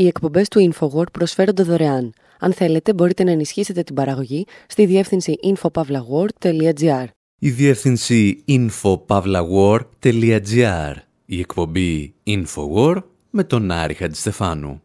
[0.00, 2.12] Οι εκπομπές του InfoWord προσφέρονται δωρεάν.
[2.38, 7.04] Αν θέλετε, μπορείτε να ενισχύσετε την παραγωγή στη διεύθυνση infopavlagor.gr.
[7.38, 10.94] Η διεύθυνση infopavlagor.gr.
[11.24, 14.82] Η εκπομπή InfoWord με τον Άρη Χατζηστεφάνου.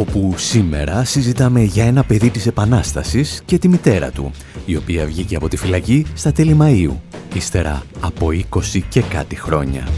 [0.00, 4.30] όπου σήμερα συζητάμε για ένα παιδί της Επανάστασης και τη μητέρα του,
[4.70, 6.96] η οποία βγήκε από τη φυλακή στα τέλη Μαΐου,
[7.34, 9.88] ύστερα από 20 και κάτι χρόνια.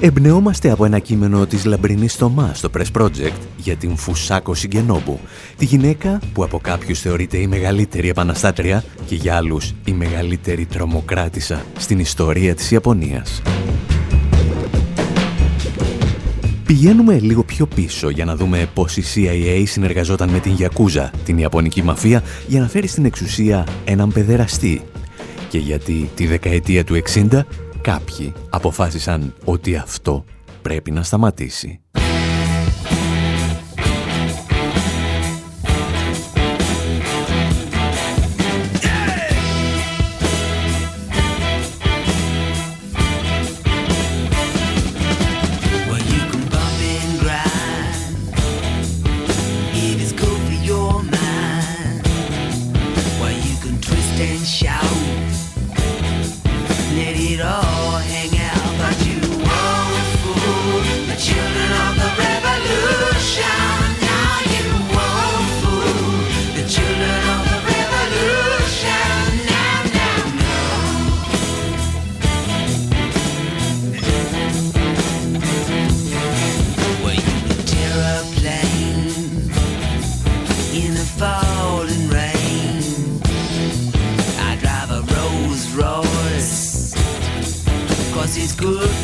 [0.00, 5.20] Εμπνεόμαστε από ένα κείμενο της Λαμπρινής Θωμάς στο Press Project για την Φουσάκο Σιγκενόμπου,
[5.56, 11.62] τη γυναίκα που από κάποιους θεωρείται η μεγαλύτερη επαναστάτρια και για άλλους η μεγαλύτερη τρομοκράτησα
[11.78, 13.42] στην ιστορία της Ιαπωνίας.
[16.72, 21.38] Πηγαίνουμε λίγο πιο πίσω για να δούμε πώς η CIA συνεργαζόταν με την Γιακούζα, την
[21.38, 24.82] Ιαπωνική μαφία, για να φέρει στην εξουσία έναν παιδεραστή.
[25.48, 27.40] Και γιατί τη δεκαετία του 60
[27.80, 30.24] κάποιοι αποφάσισαν ότι αυτό
[30.62, 31.80] πρέπει να σταματήσει.
[54.24, 55.51] 天下午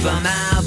[0.00, 0.57] from out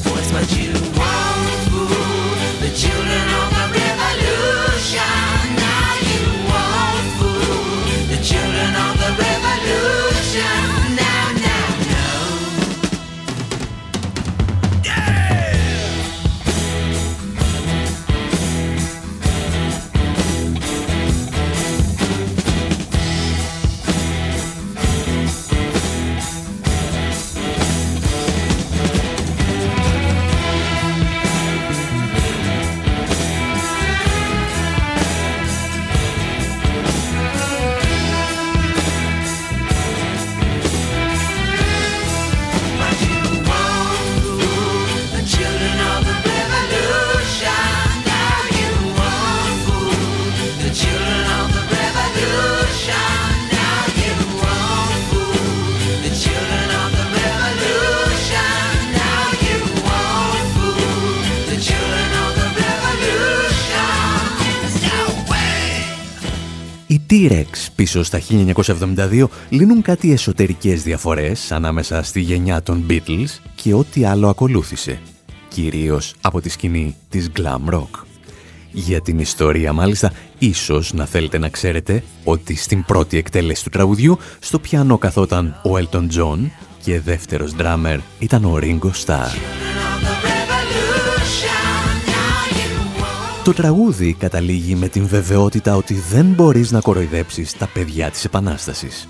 [67.21, 74.05] T-Rex πίσω στα 1972 λύνουν κάτι εσωτερικές διαφορές ανάμεσα στη γενιά των Beatles και ό,τι
[74.05, 74.99] άλλο ακολούθησε,
[75.47, 78.03] κυρίως από τη σκηνή της glam rock.
[78.71, 84.17] Για την ιστορία μάλιστα, ίσως να θέλετε να ξέρετε ότι στην πρώτη εκτέλεση του τραγουδιού
[84.39, 86.49] στο πιάνο καθόταν ο Elton John
[86.83, 89.80] και δεύτερος drummer ήταν ο Ringo Starr.
[93.51, 99.07] Το τραγούδι καταλήγει με την βεβαιότητα ότι δεν μπορείς να κοροϊδέψεις τα παιδιά της Επανάστασης.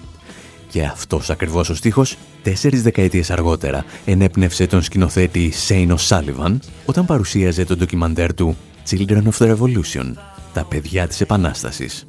[0.70, 7.66] Και αυτός ακριβώς ο στίχος, τέσσερις δεκαετίες αργότερα, ενέπνευσε τον σκηνοθέτη Σέινο Σάλιβαν όταν παρουσίαζε
[7.66, 8.58] το ντοκιμαντέρ του
[8.90, 10.14] Children of the Revolution,
[10.54, 12.08] τα παιδιά της Επανάστασης.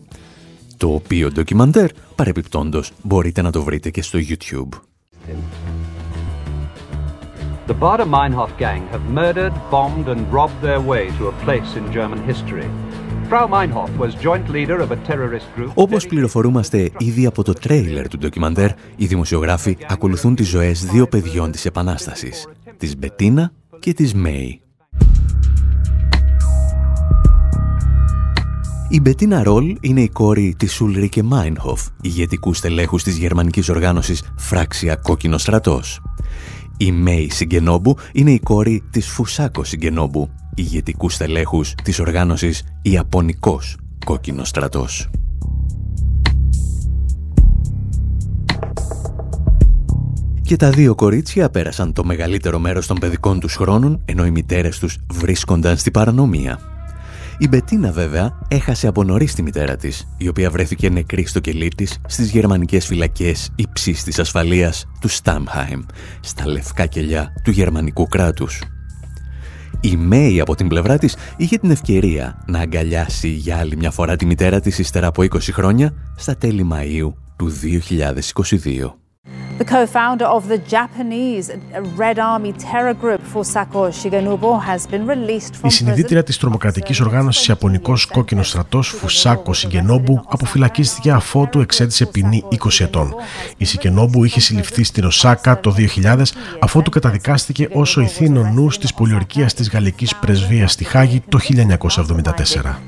[0.76, 4.80] Το οποίο ντοκιμαντέρ, παρεπιπτόντος, μπορείτε να το βρείτε και στο YouTube.
[7.70, 11.84] The Bader Meinhof gang have murdered, bombed and robbed their way to a place in
[11.92, 12.68] German history.
[13.28, 15.70] Frau Meinhof was joint leader of a terrorist group.
[15.74, 21.50] Όπως πληροφορούμαστε ήδη από το τρέιλερ του ντοκιμαντέρ, οι δημοσιογράφοι ακολουθούν τις ζωές δύο παιδιών
[21.50, 24.62] της Επανάστασης, της Μπετίνα και της Μέη.
[28.88, 34.96] Η Μπετίνα Ρολ είναι η κόρη της Ουλρίκε Μάινχοφ, ηγετικού στελέχους της γερμανικής οργάνωσης Φράξια
[34.96, 36.00] Κόκκινο Στρατός.
[36.76, 44.48] Η Μέη Σιγκενόμπου είναι η κόρη της Φουσάκο Σιγκενόμπου, ηγετικού στελέχους της οργάνωσης Ιαπωνικός Κόκκινος
[44.48, 45.10] Στρατός.
[50.42, 54.78] Και τα δύο κορίτσια πέρασαν το μεγαλύτερο μέρος των παιδικών τους χρόνων, ενώ οι μητέρες
[54.78, 56.71] τους βρίσκονταν στη παρανομία.
[57.42, 61.68] Η Μπετίνα βέβαια έχασε από νωρίς τη μητέρα της, η οποία βρέθηκε νεκρή στο κελί
[61.68, 65.82] της στις γερμανικές φυλακές υψής της ασφαλείας του Στάμχαιμ,
[66.20, 68.62] στα λευκά κελιά του γερμανικού κράτους.
[69.80, 74.16] Η Μέη από την πλευρά της είχε την ευκαιρία να αγκαλιάσει για άλλη μια φορά
[74.16, 79.01] τη μητέρα της ύστερα από 20 χρόνια στα τέλη Μαΐου του 2022.
[79.58, 81.46] The co-founder of the Japanese
[81.96, 87.48] Red Army terror group Fusako Shigenobu has been released from Η συνειδήτρια της τρομοκρατικής οργάνωσης
[87.48, 93.14] Ιαπωνικός Κόκκινος Στρατός Φουσάκο Σιγκενόμπου αποφυλακίστηκε αφότου εξέτησε ποινή 20 ετών.
[93.56, 95.74] Η Σιγκενόμπου είχε συλληφθεί στην Οσάκα το
[96.04, 96.22] 2000
[96.60, 102.80] αφότου καταδικάστηκε ως ο ηθήνων νους της πολιορκίας της Γαλλικής Πρεσβείας στη Χάγη το 1974.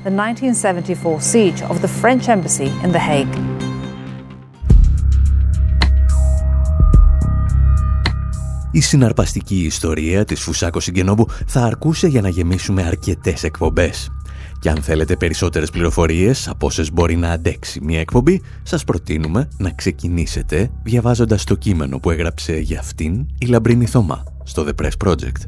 [8.75, 14.09] Η συναρπαστική ιστορία της Φουσάκο Σιγκενόμπου θα αρκούσε για να γεμίσουμε αρκετές εκπομπές.
[14.59, 19.69] Και αν θέλετε περισσότερες πληροφορίες από όσες μπορεί να αντέξει μια εκπομπή, σας προτείνουμε να
[19.69, 25.41] ξεκινήσετε διαβάζοντας το κείμενο που έγραψε για αυτήν η Λαμπρίνη Θωμά στο The Press Project.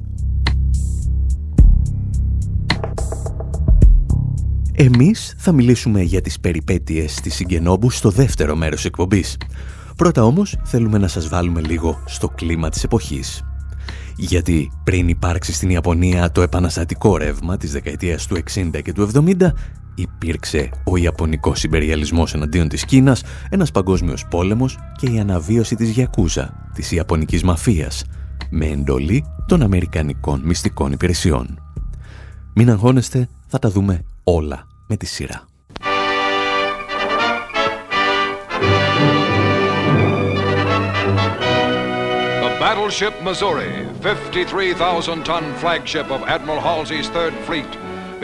[4.73, 9.37] Εμείς θα μιλήσουμε για τις περιπέτειες της Σιγκενόμπου στο δεύτερο μέρος εκπομπής.
[9.97, 13.43] Πρώτα όμως θέλουμε να σας βάλουμε λίγο στο κλίμα της εποχής.
[14.15, 19.53] Γιατί πριν υπάρξει στην Ιαπωνία το επαναστατικό ρεύμα της δεκαετίας του 60 και του 70,
[19.95, 26.69] υπήρξε ο Ιαπωνικός υπεριαλισμός εναντίον της Κίνας, ένας παγκόσμιος πόλεμος και η αναβίωση της Γιακούζα,
[26.73, 28.03] της Ιαπωνικής μαφίας,
[28.49, 31.59] με εντολή των Αμερικανικών μυστικών υπηρεσιών.
[32.55, 35.47] Μην αγχώνεστε, θα τα δούμε όλα με τη σειρά.
[42.87, 47.71] Battleship Missouri, 53,000-ton flagship of Admiral Halsey's Third Fleet,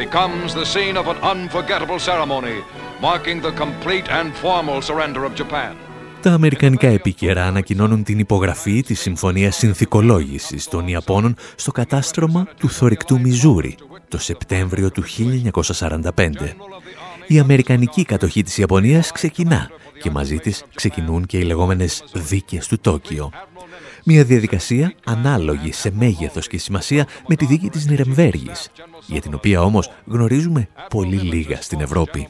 [0.03, 2.57] becomes the scene of an unforgettable ceremony,
[3.01, 5.75] marking the complete and formal surrender of Japan.
[6.21, 13.19] Τα αμερικανικά επίκαιρα ανακοινώνουν την υπογραφή της Συμφωνίας Συνθηκολόγησης των Ιαπώνων στο κατάστρωμα του θορυκτού
[13.19, 13.77] Μιζούρι
[14.07, 16.55] το Σεπτέμβριο του 1945.
[17.27, 19.69] Η αμερικανική κατοχή της Ιαπωνίας ξεκινά
[20.01, 23.31] και μαζί της ξεκινούν και οι λεγόμενες δίκες του Τόκιο.
[24.05, 28.69] Μια διαδικασία ανάλογη σε μέγεθος και σημασία με τη δίκη της Νιρεμβέργης,
[29.05, 32.27] για την οποία όμως γνωρίζουμε πολύ λίγα στην Ευρώπη.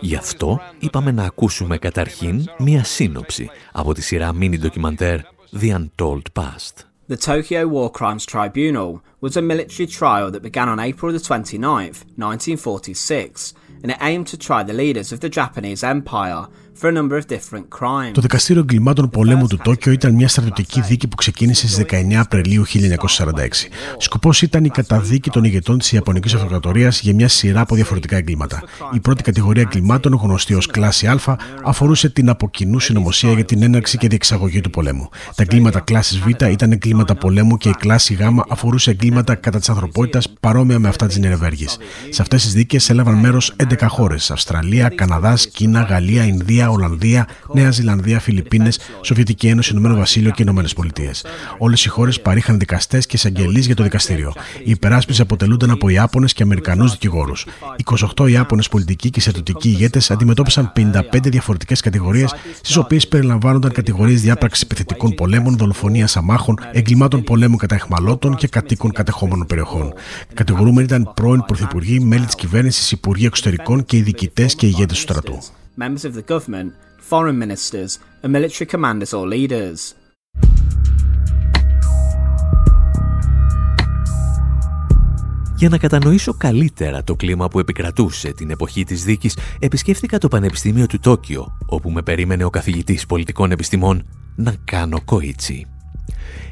[0.00, 5.20] Γι' αυτό είπαμε να ακούσουμε καταρχήν μια σύνοψη από τη σειρά mini ντοκιμαντέρ
[5.60, 6.88] The Untold Past.
[7.08, 12.04] The Tokyo War Crimes Tribunal was a military trial that began on April the 29th,
[12.16, 16.42] 1946, and it aimed to try the leaders of the Japanese Empire
[18.12, 22.64] Το Δικαστήριο Εγκλημάτων Πολέμου του Τόκιο ήταν μια στρατιωτική δίκη που ξεκίνησε στις 19 Απριλίου
[22.66, 22.68] 1946.
[23.98, 28.62] Σκοπός ήταν η καταδίκη των ηγετών της Ιαπωνικής Αυτοκρατορίας για μια σειρά από διαφορετικά εγκλήματα.
[28.92, 33.98] Η πρώτη κατηγορία εγκλημάτων, γνωστή ως κλάση Α, αφορούσε την αποκοινού συνωμοσία για την έναρξη
[33.98, 35.08] και διεξαγωγή του πολέμου.
[35.34, 39.68] Τα εγκλήματα κλάση Β ήταν εγκλήματα πολέμου και η κλάση Γ αφορούσε εγκλήματα κατά της
[39.68, 41.66] ανθρωπότητας παρόμοια με αυτά της Νερεβέργη.
[42.10, 47.70] Σε αυτές τις δίκες έλαβαν μέρος 11 χώρες: Αυστραλία, Καναδάς, Κίνα, Γαλλία, Ινδία, Ολλανδία, Νέα
[47.70, 51.24] Ζηλανδία, Φιλιππίνες, Σοβιετική Ένωση, Ηνωμένο Βασίλειο και Ηνωμένες Πολιτείες.
[51.58, 54.32] Όλες οι χώρες παρήχαν δικαστές και εισαγγελείς για το δικαστήριο.
[54.64, 57.46] Οι υπεράσπιση αποτελούνταν από Ιάπωνες και Αμερικανούς δικηγόρους.
[58.16, 64.62] 28 Ιάπωνες πολιτικοί και στρατιωτικοί ηγέτες αντιμετώπισαν 55 διαφορετικές κατηγορίες, στις οποίες περιλαμβάνονταν κατηγορίες διάπραξης
[64.62, 69.92] επιθετικών πολέμων, δολοφονίας αμάχων, εγκλημάτων πολέμου κατά εχμαλώτων και κατοίκων κατεχόμενων περιοχών.
[70.34, 75.02] Κατηγορούμενοι ήταν πρώην πρωθυπουργοί, μέλη της κυβέρνησης, υπουργοί εξωτερικών και οι διοικητές και ηγέτες του
[75.02, 75.38] στρατού
[75.78, 76.74] members of the government,
[77.10, 79.94] foreign ministers, and military commanders or leaders.
[85.56, 90.86] Για να κατανοήσω καλύτερα το κλίμα που επικρατούσε την εποχή της δίκης, επισκέφθηκα το Πανεπιστήμιο
[90.86, 94.06] του Τόκιο, όπου με περίμενε ο καθηγητής πολιτικών επιστημών
[94.36, 95.66] να κάνω κοίτσι.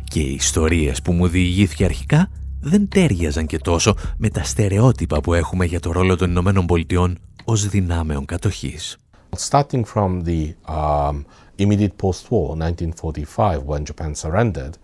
[0.05, 2.31] Και οι ιστορίες που μου διηγήθηκε αρχικά
[2.61, 7.19] δεν τέριαζαν και τόσο με τα στερεότυπα που έχουμε για το ρόλο των Ηνωμένων Πολιτειών
[7.45, 8.97] ως δυνάμεων κατοχής.
[9.39, 11.25] Starting from the um,
[11.59, 14.79] immediate post-war, 1945, when Japan surrendered,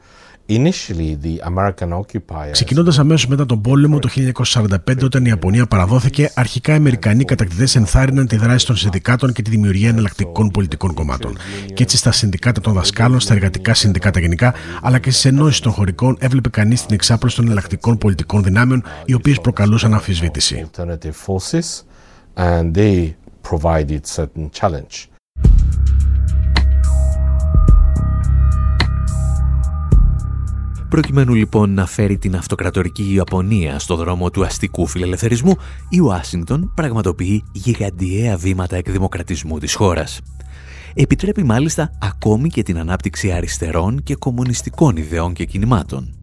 [2.51, 4.09] Ξεκινώντας αμέσως μετά τον πόλεμο το
[4.45, 9.43] 1945, όταν η Ιαπωνία παραδόθηκε, αρχικά οι Αμερικανοί κατακτητές ενθάρρυναν τη δράση των συνδικάτων και
[9.43, 11.37] τη δημιουργία εναλλακτικών πολιτικών κομμάτων.
[11.75, 15.73] Και έτσι στα συνδικάτα των δασκάλων, στα εργατικά συνδικάτα γενικά, αλλά και στις ενώσεις των
[15.73, 20.71] χωρικών, έβλεπε κανείς την εξάπλωση των εναλλακτικών πολιτικών δυνάμεων, οι οποίες προκαλούσαν αμφισβήτηση
[23.51, 25.07] provided certain challenge.
[30.89, 35.57] Προκειμένου λοιπόν να φέρει την αυτοκρατορική Ιαπωνία στο δρόμο του αστικού φιλελευθερισμού,
[35.89, 40.21] η Ουάσιγκτον πραγματοποιεί γιγαντιαία βήματα εκδημοκρατισμού της χώρας.
[40.95, 46.22] Επιτρέπει μάλιστα ακόμη και την ανάπτυξη αριστερών και κομμουνιστικών ιδεών και κινημάτων.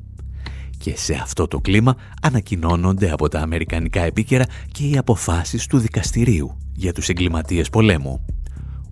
[0.79, 6.57] Και σε αυτό το κλίμα ανακοινώνονται από τα αμερικανικά επίκαιρα και οι αποφάσεις του δικαστηρίου
[6.73, 8.25] για τους εγκληματίες πολέμου.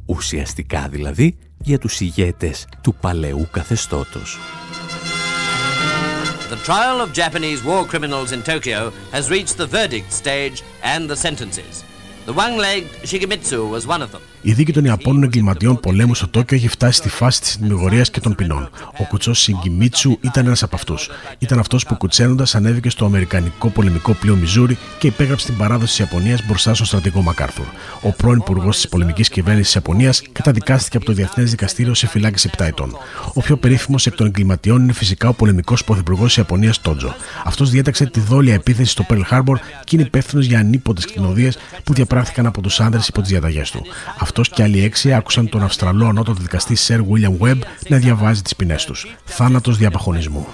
[0.05, 4.37] Ουσιαστικά δηλαδή για τους ηγέτες του παλαιού καθεστώτος.
[6.49, 10.63] The trial of Japanese war criminals in Tokyo has reached the verdict stage
[10.93, 11.86] and the sentences.
[12.27, 14.21] The one-legged Shigemitsu was one of them.
[14.41, 18.19] Η δίκη των Ιαπώνων εγκληματιών πολέμου στο Τόκιο έχει φτάσει στη φάση της συνηγορία και
[18.19, 18.69] των ποινών.
[18.99, 21.09] Ο κουτσό Σιγκιμίτσου ήταν ένας από αυτούς.
[21.37, 25.99] Ήταν αυτός που κουτσένοντας ανέβηκε στο Αμερικανικό πολεμικό πλοίο Μιζούρι και υπέγραψε την παράδοση της
[25.99, 27.65] Ιαπωνίας μπροστά στον στρατηγό Μακάρθουρ.
[28.01, 32.49] Ο πρώην υπουργός της πολεμικής κυβέρνησης της Ιαπωνίας καταδικάστηκε από το Διεθνές Δικαστήριο σε φυλάκιση
[32.57, 32.97] 7 ετών.
[33.33, 37.15] Ο πιο περίφημος εκ των εγκληματιών είναι φυσικά ο πολεμικός πρωθυπουργός της Ιαπωνίας Τότζο.
[37.45, 41.51] Αυτός διέταξε τη δόλια επίθεση στο Pearl Harbor και είναι υπεύθυνος για ανίποτε κτηνοδίε
[41.83, 43.81] που διαπράχθηκαν από τους άνδρε υπό τις διαταγές του.
[44.19, 48.55] Αυτός και άλλοι έξι άκουσαν τον Αυστραλό ανώτατο δικαστή Σερ William Webb να διαβάζει τις
[48.55, 49.15] ποινές τους.
[49.25, 50.47] Θάνατος διαπαχωνισμού.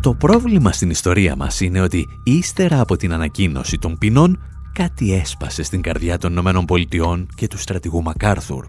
[0.00, 5.62] Το πρόβλημα στην ιστορία μας είναι ότι ύστερα από την ανακοίνωση των ποινών κάτι έσπασε
[5.62, 8.66] στην καρδιά των Ηνωμένων Πολιτειών και του στρατηγού Μακάρθουρ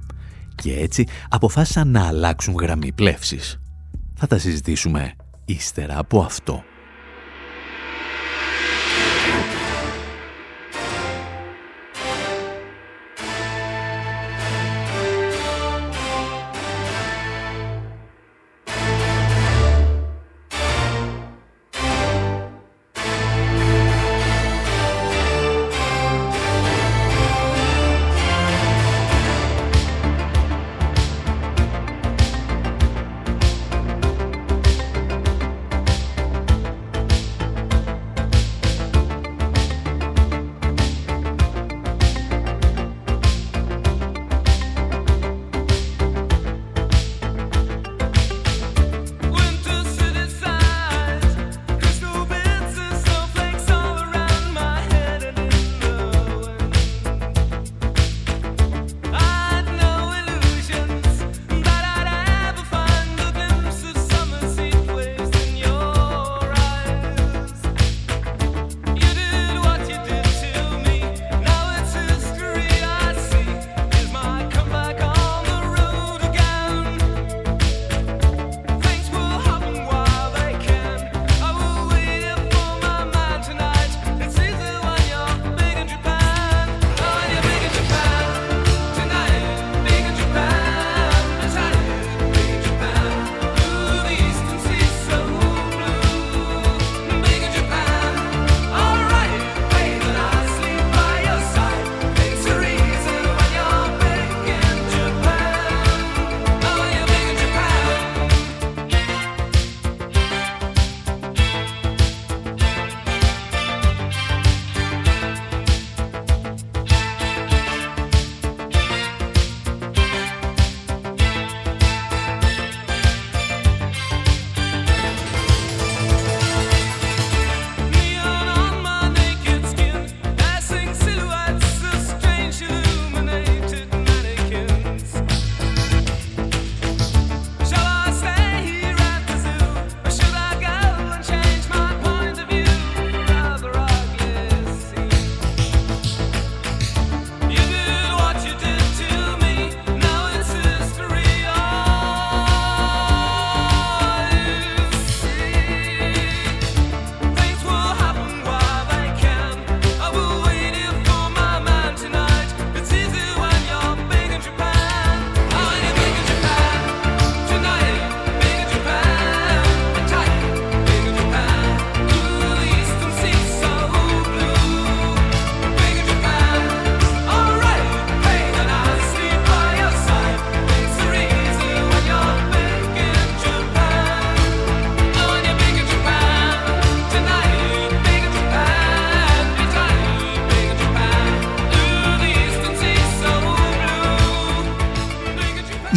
[0.62, 3.60] και έτσι αποφάσισαν να αλλάξουν γραμμή πλεύσης.
[4.16, 5.14] Θα τα συζητήσουμε
[5.46, 6.64] ύστερα από αυτό.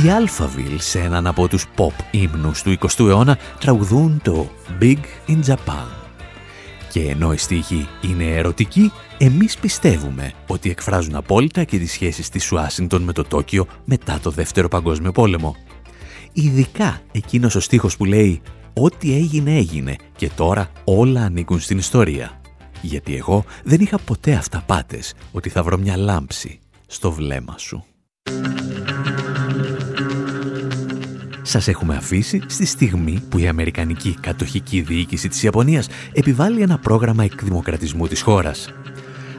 [0.02, 5.44] Οι Alphaville σε έναν από τους pop ύμνους του 20ου αιώνα τραγουδούν το Big in
[5.46, 5.86] Japan.
[6.90, 12.52] Και ενώ η στίχη είναι ερωτική, εμείς πιστεύουμε ότι εκφράζουν απόλυτα και τις σχέσεις της
[12.52, 15.56] Ουάσιγκτον με το Τόκιο μετά το Δεύτερο Παγκόσμιο Πόλεμο.
[16.32, 18.42] Ειδικά εκείνος ο στίχος που λέει
[18.72, 22.40] «Ό,τι έγινε έγινε και τώρα όλα ανήκουν στην ιστορία».
[22.80, 27.84] Γιατί εγώ δεν είχα ποτέ αυταπάτες ότι θα βρω μια λάμψη στο βλέμμα σου.
[31.52, 37.24] Σας έχουμε αφήσει στη στιγμή που η Αμερικανική κατοχική διοίκηση της Ιαπωνίας επιβάλλει ένα πρόγραμμα
[37.24, 38.72] εκδημοκρατισμού της χώρας.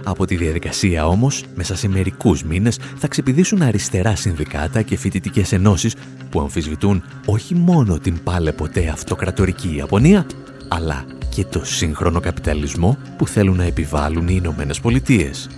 [0.03, 5.96] Από τη διαδικασία όμως, μέσα σε μερικούς μήνες θα ξεπηδήσουν αριστερά συνδικάτα και φοιτητικές ενώσεις
[6.29, 10.25] που αμφισβητούν όχι μόνο την πάλε ποτέ αυτοκρατορική Ιαπωνία,
[10.67, 15.50] αλλά και το σύγχρονο καπιταλισμό που θέλουν να επιβάλλουν οι Ηνωμένες Πολιτείες.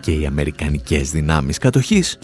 [0.00, 2.18] Και οι αμερικανικές δυνάμεις κατοχής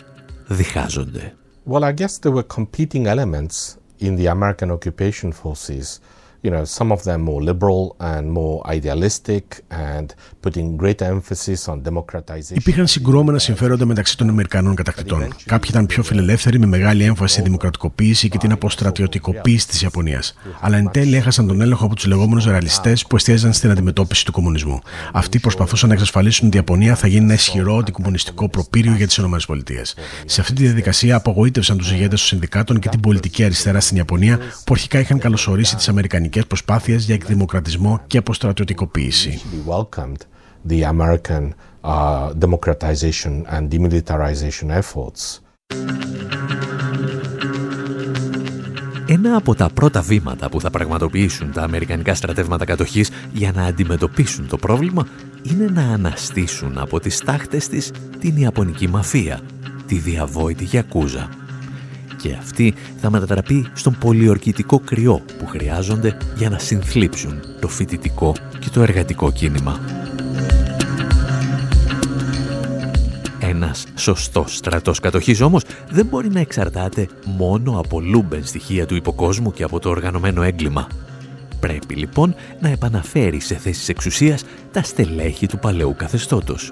[0.46, 1.34] διχάζονται.
[1.66, 5.98] Well, I guess there were competing elements in the American occupation forces
[6.44, 7.82] you know, some of them more liberal
[8.12, 9.44] and more idealistic
[9.88, 10.06] and
[10.44, 12.56] putting greater emphasis on democratization.
[12.56, 15.34] Υπήρχαν συγκρόμενα συμφέροντα μεταξύ των Αμερικανών κατακτητών.
[15.44, 20.34] Κάποιοι ήταν πιο φιλελεύθεροι με μεγάλη έμφαση στη δημοκρατικοποίηση και την αποστρατιωτικοποίηση της Ιαπωνίας.
[20.60, 24.32] Αλλά εν τέλει έχασαν τον έλεγχο από τους λεγόμενους ρεαλιστές που εστίαζαν στην αντιμετώπιση του
[24.32, 24.78] κομμουνισμού.
[25.12, 29.16] Αυτοί προσπαθούσαν να εξασφαλίσουν ότι η Ιαπωνία θα γίνει ένα ισχυρό αντικομμουνιστικό προπύριο για τις
[29.16, 29.38] ΗΠΑ.
[30.26, 34.36] Σε αυτή τη διαδικασία απογοήτευσαν τους ηγέτες των συνδικάτων και την πολιτική αριστερά στην Ιαπωνία
[34.36, 39.40] που αρχικά είχαν καλωσορίσει τις Αμερικανικές αμερικανικές προσπάθειες για εκδημοκρατισμό και αποστρατιωτικοποίηση.
[40.68, 41.44] The American
[41.82, 45.40] uh, democratization and demilitarization efforts.
[49.06, 54.48] Ένα από τα πρώτα βήματα που θα πραγματοποιήσουν τα Αμερικανικά στρατεύματα κατοχής για να αντιμετωπίσουν
[54.48, 55.06] το πρόβλημα
[55.42, 59.40] είναι να αναστήσουν από τις τάχτες της την Ιαπωνική μαφία,
[59.86, 61.28] τη διαβόητη Γιακούζα
[62.24, 68.68] και αυτή θα μετατραπεί στον πολιορκητικό κρυό που χρειάζονται για να συνθλίψουν το φοιτητικό και
[68.72, 69.80] το εργατικό κίνημα.
[73.38, 79.52] Ένας σωστός στρατός κατοχής όμως δεν μπορεί να εξαρτάται μόνο από λούμπεν στοιχεία του υποκόσμου
[79.52, 80.86] και από το οργανωμένο έγκλημα.
[81.60, 86.70] Πρέπει λοιπόν να επαναφέρει σε θέσεις εξουσίας τα στελέχη του παλαιού καθεστώτος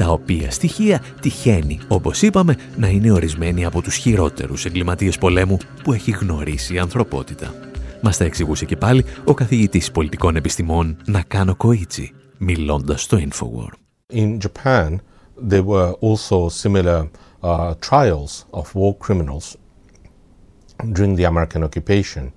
[0.00, 5.92] τα οποία στοιχεία τυχαίνει, όπως είπαμε, να είναι ορισμένοι από τους χειρότερους εγκληματίες πολέμου που
[5.92, 7.54] έχει γνωρίσει η ανθρωπότητα.
[8.02, 13.72] Μας τα εξηγούσε και πάλι ο καθηγητής πολιτικών επιστημών Νακάνο Κοίτσι, μιλώντας στο Infowar.
[14.12, 14.96] In Japan,
[15.50, 17.08] there were also similar
[17.42, 19.56] uh, trials of war criminals
[20.92, 22.32] during the American occupation.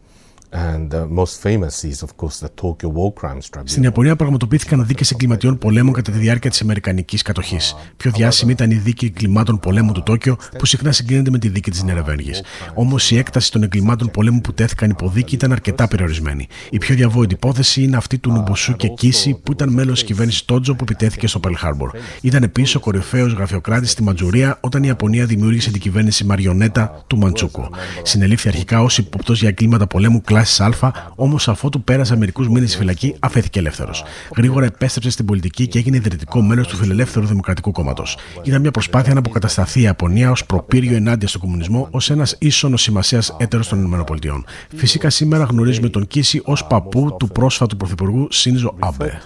[3.63, 7.75] Στην Ιαπωνία πραγματοποιήθηκαν δίκες εγκληματιών πολέμου κατά τη διάρκεια της Αμερικανικής κατοχής.
[7.97, 11.71] Πιο διάσημη ήταν η δίκη εγκλημάτων πολέμου του Τόκιο, που συχνά συγκρίνεται με τη δίκη
[11.71, 12.31] της Νερεβέργη.
[12.73, 16.47] Όμως η έκταση των εγκλημάτων πολέμου που τέθηκαν υπό δίκη ήταν αρκετά περιορισμένη.
[16.69, 20.45] Η πιο διαβόητη υπόθεση είναι αυτή του Νουμποσού και Κίση, που ήταν μέλος της κυβέρνησης
[20.45, 21.91] Τότζο που επιτέθηκε στο Πελ Χάρμπορ.
[22.21, 27.17] Ήταν επίσης ο κορυφαίος γραφειοκράτης στη Ματζουρία όταν η Ιαπωνία δημιούργησε την κυβέρνηση Μαριονέτα του
[27.17, 27.69] Μαντσούκο.
[28.03, 32.77] Συνελήφθη αρχικά ως υποπτός για εγκλήματα πολέμου κλάση Α, όμως αφότου πέρασε μερικούς μήνες στη
[32.77, 34.03] φυλακή, αφέθηκε ελεύθερος.
[34.35, 38.17] Γρήγορα επέστρεψε στην πολιτική και έγινε ιδρυτικό μέλος του Φιλελεύθερου Δημοκρατικού Κόμματος.
[38.43, 42.81] Ήταν μια προσπάθεια να αποκατασταθεί η Ιαπωνία ως προπύριο ενάντια στον κομμουνισμό, ως ένας ίσονος
[42.81, 44.43] σημασίας έτερος των ΗΠΑ.
[44.75, 49.21] Φυσικά σήμερα γνωρίζουμε τον Κίση ως παππού του πρόσφατου πρωθυπουργού Σίνζο Άμπε.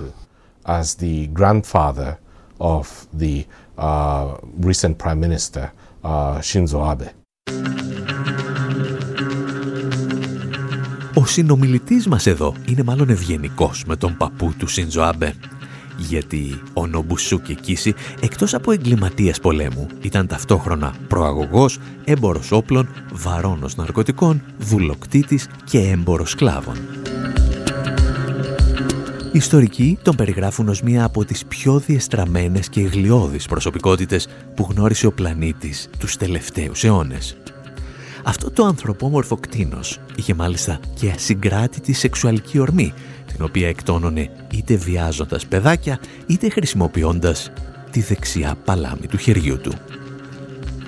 [0.65, 2.11] As the grandfather
[2.57, 2.85] of
[3.21, 3.45] the
[3.77, 4.25] uh,
[4.67, 5.63] recent Prime Minister
[6.03, 7.07] uh, Shinzo Abe.
[11.37, 15.33] Ο συνομιλητής μας εδώ είναι μάλλον ευγενικός με τον παππού του Σίντζο Άμπε.
[15.97, 24.41] Γιατί ο Νομπουσούκη Κίση, εκτός από εγκληματίας πολέμου, ήταν ταυτόχρονα προαγωγός, έμπορος όπλων, βαρόνος ναρκωτικών,
[24.59, 26.75] βουλοκτήτης και έμπορος σκλάβων.
[29.31, 35.07] Οι ιστορικοί τον περιγράφουν ως μία από τις πιο διεστραμμένες και γλιώδεις προσωπικότητες που γνώρισε
[35.07, 37.37] ο πλανήτης τους τελευταίους αιώνες.
[38.27, 42.93] Αυτό το ανθρωπόμορφο κτίνος είχε μάλιστα και ασυγκράτητη σεξουαλική ορμή,
[43.27, 47.51] την οποία εκτόνωνε είτε βιάζοντας παιδάκια, είτε χρησιμοποιώντας
[47.91, 49.73] τη δεξιά παλάμη του χεριού του.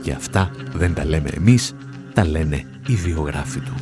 [0.01, 1.75] Και αυτά δεν τα λέμε εμείς,
[2.13, 3.73] τα λένε οι βιογράφοι του.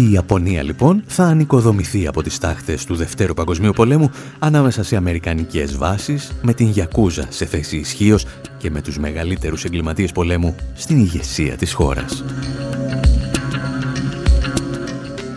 [0.00, 5.76] Η Ιαπωνία λοιπόν θα ανοικοδομηθεί από τις τάχτες του Δευτέρου Παγκοσμίου Πολέμου ανάμεσα σε αμερικανικές
[5.76, 8.26] βάσεις, με την Γιακούζα σε θέση ισχύως
[8.58, 12.24] και με τους μεγαλύτερους εγκληματίες πολέμου στην ηγεσία της χώρας.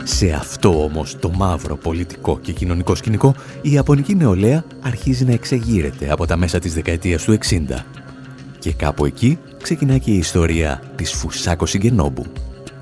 [0.04, 6.12] Σε αυτό όμως το μαύρο πολιτικό και κοινωνικό σκηνικό, η Ιαπωνική νεολαία αρχίζει να εξεγείρεται
[6.12, 7.86] από τα μέσα της δεκαετίας του 60.
[8.60, 12.26] Και κάπου εκεί ξεκινάει και η ιστορία της Φουσάκο Σιγκενόμπου,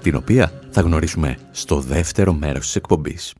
[0.01, 3.33] την οποία θα γνωρίσουμε στο δεύτερο μέρος της εκπομπής.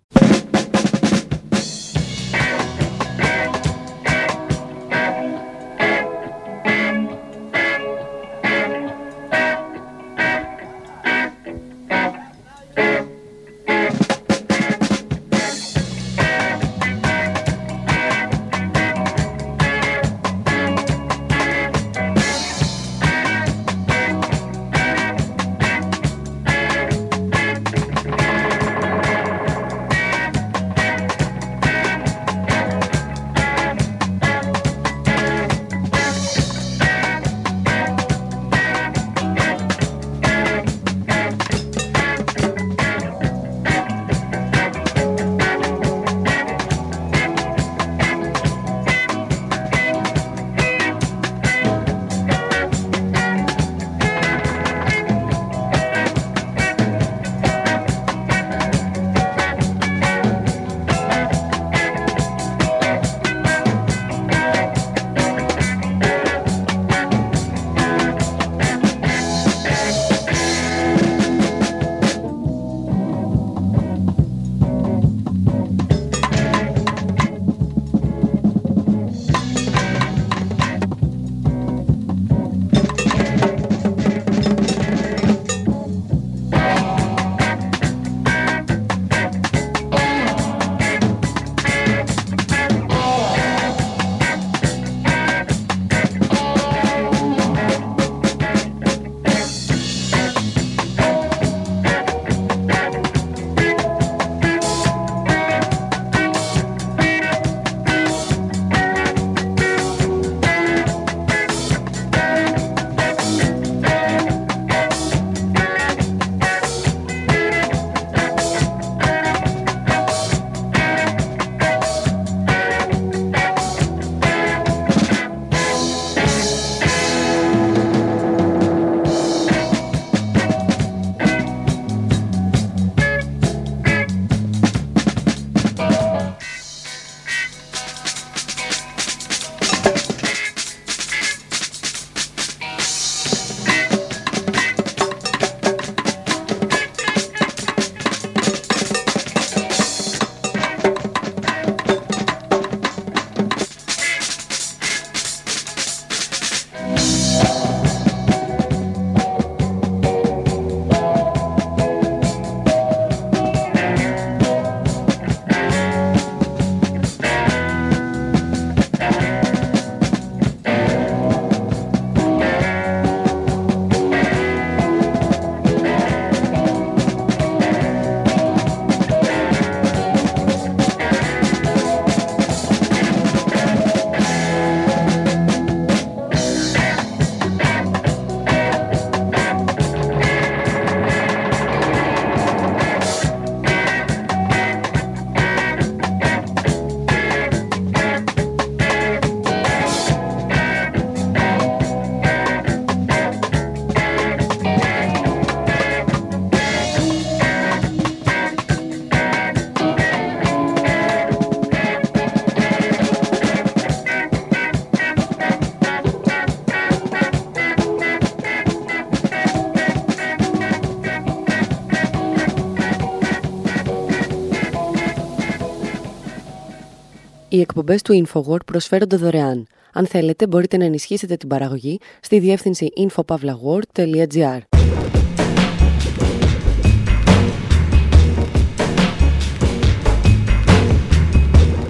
[227.62, 229.68] Οι εκπομπές του InfoWord προσφέρονται δωρεάν.
[229.94, 234.60] Αν θέλετε, μπορείτε να ενισχύσετε την παραγωγή στη διεύθυνση infopavlagor.gr.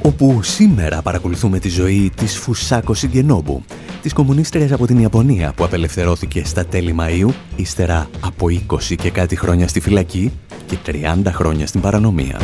[0.01, 3.63] όπου σήμερα παρακολουθούμε τη ζωή της Φουσάκο Σιγκενόμπου,
[4.01, 8.47] της κομμουνίστριας από την Ιαπωνία που απελευθερώθηκε στα τέλη Μαΐου, ύστερα από
[8.89, 10.31] 20 και κάτι χρόνια στη φυλακή
[10.65, 12.39] και 30 χρόνια στην παρανομία.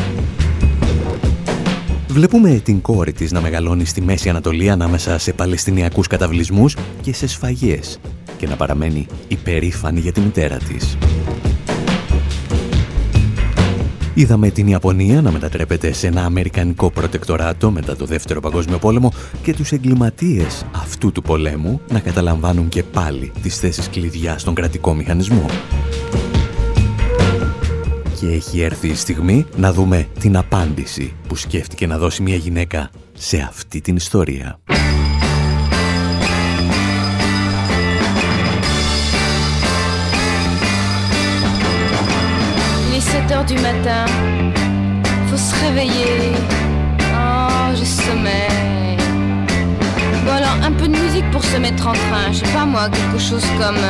[2.09, 7.27] Βλέπουμε την κόρη της να μεγαλώνει στη Μέση Ανατολή ανάμεσα σε παλαιστινιακούς καταβλισμούς και σε
[7.27, 7.99] σφαγές
[8.37, 10.97] και να παραμένει υπερήφανη για τη μητέρα της.
[14.13, 19.11] Είδαμε την Ιαπωνία να μετατρέπεται σε ένα αμερικανικό προτεκτοράτο μετά το Δεύτερο Παγκόσμιο Πόλεμο
[19.43, 24.93] και τους εγκληματίες αυτού του πολέμου να καταλαμβάνουν και πάλι τις θέσεις κλειδιά στον κρατικό
[24.93, 25.45] μηχανισμό
[28.19, 32.89] και έχει έρθει η στιγμή να δούμε την απάντηση που σκέφτηκε να δώσει μια γυναίκα
[33.13, 34.59] σε αυτή την ιστορία.
[42.95, 44.05] Il 7 heures du matin,
[45.27, 46.17] faut se réveiller.
[47.21, 48.97] Oh, je sommeil.
[50.25, 52.83] Bon, alors un peu de musique pour se mettre en train, je sais pas moi,
[52.97, 53.81] quelque chose comme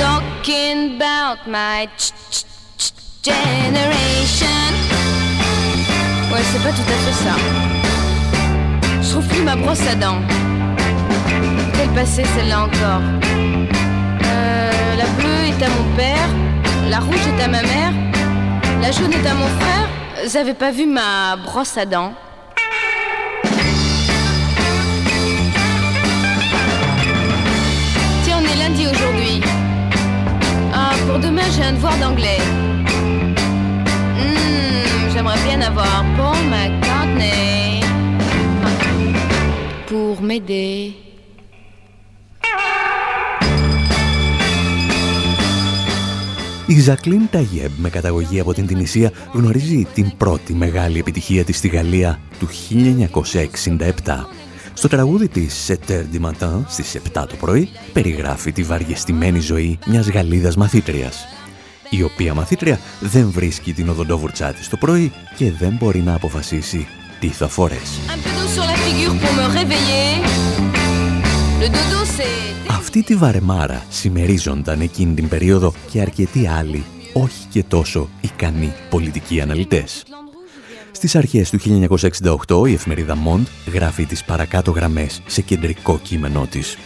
[0.00, 1.78] Talking about my.
[2.02, 2.51] Ch -ch
[3.24, 4.46] generation.
[6.32, 7.36] Ouais, c'est pas tout à fait ça.
[9.00, 10.20] Je trouve plus ma brosse à dents.
[11.74, 13.02] Quelle passée celle-là encore
[14.24, 16.28] euh, La bleue est à mon père,
[16.88, 17.92] la rouge est à ma mère,
[18.80, 19.88] la jaune est à mon frère.
[20.24, 22.14] Vous avez pas vu ma brosse à dents?
[28.24, 29.40] Tiens, on est lundi aujourd'hui.
[30.74, 32.38] Ah, pour demain, j'ai un devoir d'anglais.
[35.22, 37.80] Hmm, j'aimerais bien avoir Paul McCartney
[39.86, 40.94] pour m'aider.
[46.66, 51.68] Η Ζακλίν Ταγιέμπ με καταγωγή από την Τινησία γνωρίζει την πρώτη μεγάλη επιτυχία της στη
[51.68, 52.48] Γαλλία του
[54.04, 54.26] 1967.
[54.74, 60.08] Στο τραγούδι της «Σετέρ di matin» στις 7 το πρωί περιγράφει τη βαριεστημένη ζωή μιας
[60.08, 61.26] Γαλλίδας μαθήτριας
[61.96, 66.86] η οποία μαθήτρια δεν βρίσκει την οδοντόβουρτσά της το πρωί και δεν μπορεί να αποφασίσει
[67.20, 68.00] τι θα φορέσει.
[72.68, 79.40] Αυτή τη βαρεμάρα συμμερίζονταν εκείνη την περίοδο και αρκετοί άλλοι, όχι και τόσο ικανοί πολιτικοί
[79.40, 80.04] αναλυτές.
[80.90, 81.58] Στις αρχές του
[82.48, 86.76] 1968 η εφημερίδα Mond γράφει τις παρακάτω γραμμές σε κεντρικό κείμενό της.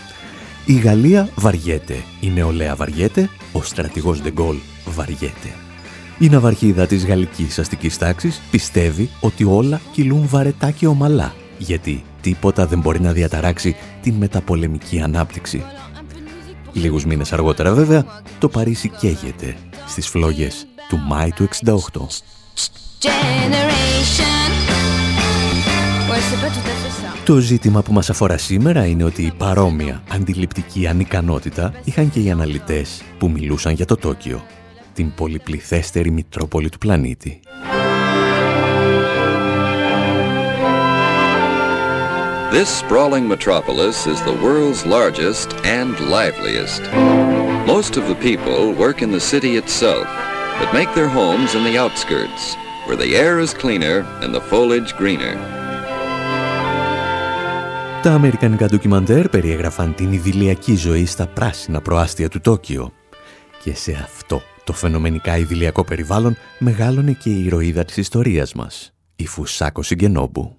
[0.65, 4.57] Η Γαλλία βαριέται, η νεολαία βαριέται, ο στρατηγός Ντεγκόλ
[4.95, 5.55] βαριέται.
[6.19, 12.67] Η ναυαρχίδα της γαλλικής αστικής τάξης πιστεύει ότι όλα κυλούν βαρετά και ομαλά, γιατί τίποτα
[12.67, 15.63] δεν μπορεί να διαταράξει την μεταπολεμική ανάπτυξη.
[16.73, 18.05] Λίγους μήνες αργότερα βέβαια,
[18.39, 22.07] το Παρίσι καίγεται στις φλόγες του Μάη του 68.
[27.25, 33.03] Το ζήτημα που μας αφορά σήμερα είναι ότι παρόμοια αντιληπτική ανικανότητα είχαν και οι αναλυτές
[33.19, 34.43] που μιλούσαν για το Τόκιο,
[34.97, 37.41] την πολυπληθέστερη μητρόπολη του πλανήτη.
[42.57, 46.83] This sprawling metropolis is the world's largest and liveliest.
[47.75, 50.07] Most of the people work in the city itself,
[50.59, 52.43] but make their homes in the outskirts,
[52.87, 55.37] where the air is cleaner and the foliage greener.
[58.03, 62.93] Τα αμερικανικά ντοκιμαντέρ περιέγραφαν την ιδηλιακή ζωή στα πράσινα προάστια του Τόκιο.
[63.63, 69.27] Και σε αυτό το φαινομενικά ιδηλιακό περιβάλλον μεγάλωνε και η ηρωίδα της ιστορίας μας, η
[69.27, 70.57] Φουσάκο Σιγκενόμπου.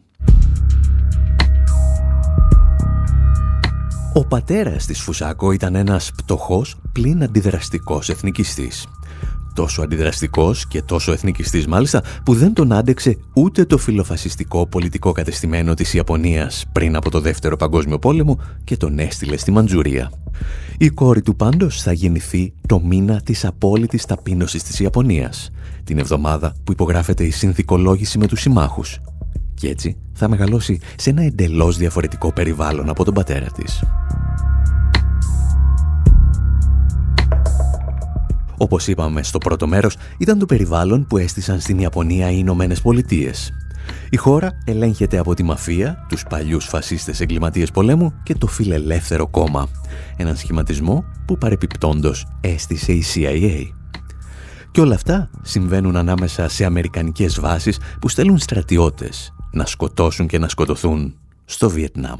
[4.14, 8.88] Ο πατέρας της Φουσάκο ήταν ένας πτωχός πλην αντιδραστικός εθνικιστής
[9.58, 15.74] τόσο αντιδραστικός και τόσο εθνικιστής μάλιστα που δεν τον άντεξε ούτε το φιλοφασιστικό πολιτικό κατεστημένο
[15.74, 20.12] της Ιαπωνίας πριν από το Δεύτερο Παγκόσμιο Πόλεμο και τον έστειλε στη Μαντζουρία.
[20.78, 25.50] Η κόρη του πάντως θα γεννηθεί το μήνα της απόλυτης ταπείνωσης της Ιαπωνίας,
[25.84, 29.00] την εβδομάδα που υπογράφεται η συνθηκολόγηση με τους συμμάχους.
[29.54, 33.84] Και έτσι θα μεγαλώσει σε ένα εντελώς διαφορετικό περιβάλλον από τον πατέρα της.
[38.58, 43.52] Όπως είπαμε στο πρώτο μέρος, ήταν το περιβάλλον που έστησαν στην Ιαπωνία οι Ηνωμένες Πολιτείες.
[44.10, 49.68] Η χώρα ελέγχεται από τη μαφία, τους παλιούς φασίστες εγκληματίες πολέμου και το φιλελεύθερο κόμμα.
[50.18, 53.64] Έναν σχηματισμό που παρεπιπτόντος έστησε η CIA.
[54.72, 60.48] Και όλα αυτά συμβαίνουν ανάμεσα σε αμερικανικές βάσεις που στέλνουν στρατιώτες να σκοτώσουν και να
[60.48, 61.16] σκοτωθούν
[61.46, 62.20] στο Βιετνάμ.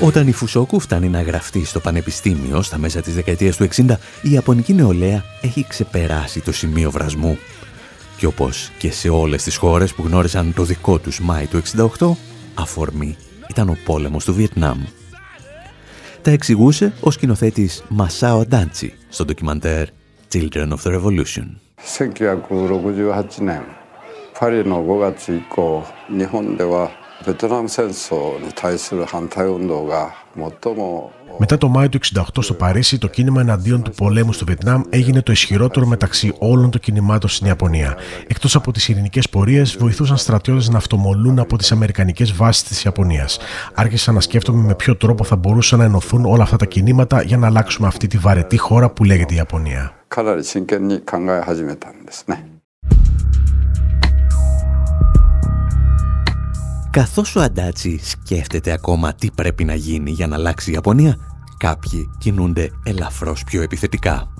[0.00, 4.30] Όταν η Φουσόκου φτάνει να γραφτεί στο πανεπιστήμιο στα μέσα της δεκαετίας του 60, η
[4.30, 7.38] Ιαπωνική νεολαία έχει ξεπεράσει το σημείο βρασμού.
[8.16, 11.62] Και όπως και σε όλες τις χώρες που γνώρισαν το δικό τους Μάη του
[11.98, 12.16] 68,
[12.54, 13.16] αφορμή
[13.50, 14.82] ήταν ο πόλεμος του Βιετνάμ.
[16.22, 19.86] Τα εξηγούσε ο σκηνοθέτης Μασάο Ντάντσι στο ντοκιμαντέρ
[20.32, 21.46] Children of the Revolution.
[21.98, 23.62] 1968年
[24.38, 26.90] パリの5月以降日本では
[27.26, 34.82] ベトナム戦争に対する反対運動が最も Μετά το Μάιο του 1968 στο Παρίσι, το κίνημα εναντίον του πολέμου στο Βιετνάμ
[34.90, 37.96] έγινε το ισχυρότερο μεταξύ όλων των κινημάτων στην Ιαπωνία.
[38.26, 43.28] Εκτό από τι ειρηνικέ πορείε, βοηθούσαν στρατιώτε να αυτομολούν από τι Αμερικανικέ βάσει τη Ιαπωνία.
[43.74, 47.36] Άρχισα να σκέφτομαι με ποιο τρόπο θα μπορούσαν να ενωθούν όλα αυτά τα κινήματα για
[47.36, 49.92] να αλλάξουμε αυτή τη βαρετή χώρα που λέγεται η Ιαπωνία.
[56.97, 61.15] Καθώς ο Αντάτσι σκέφτεται ακόμα τι πρέπει να γίνει για να αλλάξει η Ιαπωνία,
[61.57, 64.33] κάποιοι κινούνται ελαφρώς πιο επιθετικά.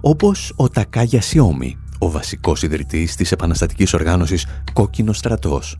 [0.00, 5.78] Όπως ο Τακάγια Σιόμι, ο βασικός ιδρυτής της επαναστατικής οργάνωσης Κόκκινο Στρατός.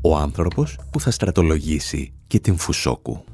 [0.00, 3.24] Ο άνθρωπος που θα στρατολογήσει και την Φουσόκου.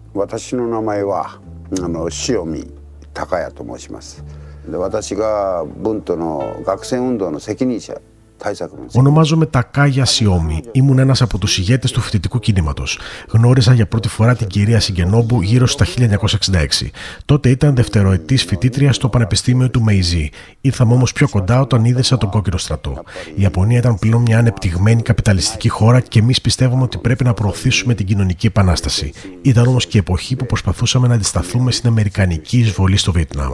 [8.93, 10.63] Ονομάζομαι Τακάγια Σιώμη.
[10.73, 12.99] Ήμουν ένας από τους ηγέτες του φοιτητικού κινήματος.
[13.29, 16.91] Γνώρισα για πρώτη φορά την κυρία Σιγκενόμπου γύρω στα 1966.
[17.25, 20.31] Τότε ήταν δευτεροετής φοιτήτρια στο Πανεπιστήμιο του Μεϊζή.
[20.61, 23.03] Ήρθαμε όμως πιο κοντά όταν είδεσα τον κόκκινο στρατό.
[23.35, 27.95] Η Ιαπωνία ήταν πλέον μια ανεπτυγμένη καπιταλιστική χώρα και εμείς πιστεύουμε ότι πρέπει να προωθήσουμε
[27.95, 29.13] την κοινωνική επανάσταση.
[29.43, 33.53] Ήταν όμως και η εποχή που προσπαθούσαμε να αντισταθούμε στην Αμερικανική εισβολή στο Βιετνάμ.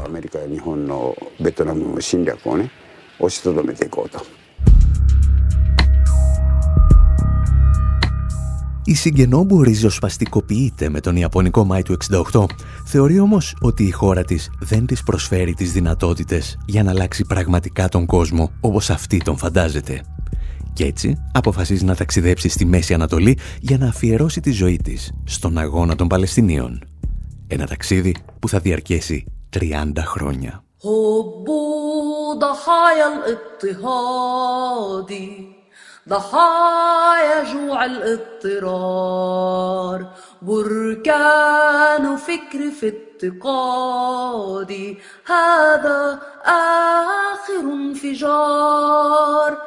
[8.89, 11.97] Η Σιγκενόμπου ριζοσπαστικοποιείται με τον Ιαπωνικό Μάη του
[12.33, 12.45] 68.
[12.85, 17.89] Θεωρεί όμως ότι η χώρα της δεν της προσφέρει τις δυνατότητες για να αλλάξει πραγματικά
[17.89, 20.01] τον κόσμο όπως αυτή τον φαντάζεται.
[20.73, 25.59] Και έτσι αποφασίζει να ταξιδέψει στη Μέση Ανατολή για να αφιερώσει τη ζωή της στον
[25.59, 26.83] αγώνα των Παλαιστινίων.
[27.47, 29.25] Ένα ταξίδι που θα διαρκέσει
[29.59, 30.68] 30 χρόνια.
[36.10, 39.20] ضحايا جوع الاضطرار
[40.42, 49.58] بركان فكر في افتقادي هذا آخر انفجار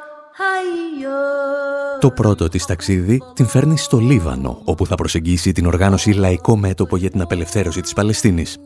[2.00, 6.96] Το πρώτο της ταξίδι την φέρνει στο Λίβανο, όπου θα προσεγγίσει την οργάνωση Λαϊκό Μέτωπο
[6.96, 8.58] για την Απελευθέρωση της Παλαιστίνης.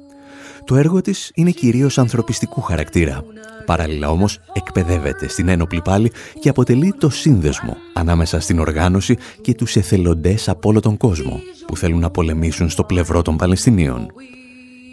[0.65, 3.23] Το έργο της είναι κυρίως ανθρωπιστικού χαρακτήρα.
[3.65, 9.75] Παράλληλα όμως εκπαιδεύεται στην ένοπλη πάλη και αποτελεί το σύνδεσμο ανάμεσα στην οργάνωση και τους
[9.75, 14.07] εθελοντές από όλο τον κόσμο που θέλουν να πολεμήσουν στο πλευρό των Παλαιστινίων.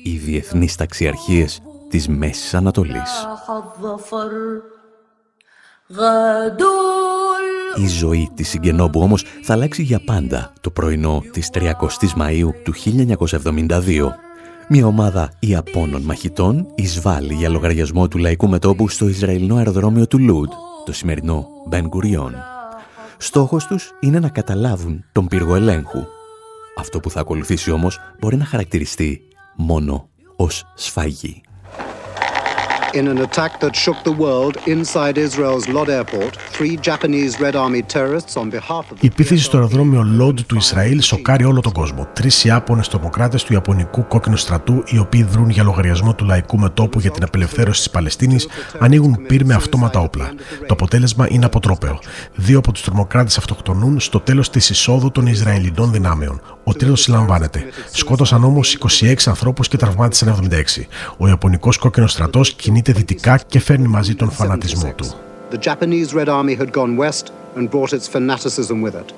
[0.04, 3.26] Οι διεθνείς ταξιαρχίες της Μέσης Ανατολής.
[7.76, 11.72] Η ζωή της Σιγκενόμπου όμως θα αλλάξει για πάντα το πρωινό της 30
[12.18, 14.08] Μαΐου του 1972
[14.74, 20.50] μια ομάδα Ιαπώνων μαχητών εισβάλλει για λογαριασμό του λαϊκού μετόπου στο Ισραηλινό αεροδρόμιο του Λούντ,
[20.84, 22.34] το σημερινό Μπεν Γκουριόν.
[23.18, 26.04] Στόχος τους είναι να καταλάβουν τον πύργο ελέγχου.
[26.78, 29.20] Αυτό που θα ακολουθήσει όμως μπορεί να χαρακτηριστεί
[29.56, 31.40] μόνο ως σφαγή.
[32.94, 37.82] In an attack that shook the world inside Israel's Lod airport, three Japanese Red Army
[37.94, 38.96] terrorists on behalf of...
[39.00, 42.06] Η επίθεση στο αεροδρόμιο Lod του Ισραήλ σοκάρει όλο τον κόσμο.
[42.12, 47.00] Τρεις Ιάπωνες τρομοκράτες του Ιαπωνικού Κόκκινου Στρατού, οι οποίοι δρούν για λογαριασμό του λαϊκού μετόπου
[47.00, 50.32] για την απελευθέρωση της Παλαιστίνης, ανοίγουν πυρ με αυτόματα όπλα.
[50.66, 51.98] Το αποτέλεσμα είναι αποτρόπαιο.
[52.34, 56.40] Δύο από τους τρομοκράτες αυτοκτονούν στο τέλος της εισόδου των Ισραηλινών δυνάμεων.
[56.64, 57.64] Ο τρίτος συλλαμβάνεται.
[57.92, 60.86] Σκότωσαν όμως 26 ανθρώπους και τραυμάτισαν 76.
[61.16, 65.04] Ο Ιαπωνικός Κόκκινος Στρατός κινείται κινείται δυτικά και φέρνει μαζί τον φανατισμό του.
[65.50, 67.24] The Japanese Red Army had gone west
[67.56, 69.14] and brought its fanaticism with it.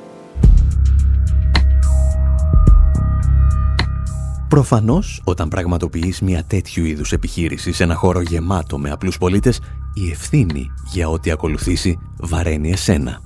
[4.49, 9.61] Προφανώς, όταν πραγματοποιείς μια τέτοιου είδους επιχείρηση σε ένα χώρο γεμάτο με απλούς πολίτες,
[9.95, 13.21] η ευθύνη για ό,τι ακολουθήσει βαραίνει εσένα.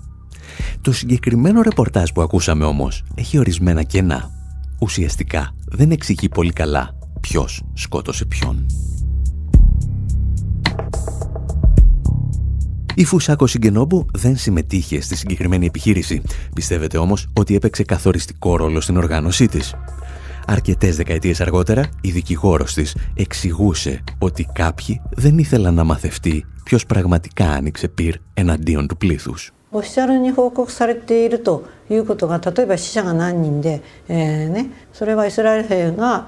[0.80, 4.30] Το συγκεκριμένο ρεπορτάζ που ακούσαμε όμως έχει ορισμένα κενά.
[4.80, 6.90] Ουσιαστικά δεν εξηγεί πολύ καλά
[7.20, 8.66] ποιος σκότωσε ποιον.
[12.95, 16.21] Η Φουσάκο Σιγκενόμπου δεν συμμετείχε στη συγκεκριμένη επιχείρηση.
[16.55, 19.75] Πιστεύετε όμως ότι έπαιξε καθοριστικό ρόλο στην οργάνωσή της.
[20.47, 27.51] Αρκετές δεκαετίες αργότερα, η δικηγόρος της εξηγούσε ότι κάποιοι δεν ήθελαν να μαθευτεί ποιος πραγματικά
[27.51, 29.53] άνοιξε πυρ εναντίον του πλήθους.
[29.75, 36.27] オフィシャルに報告されているということが例えば死者が何人で、えーね、それはイスラエル兵が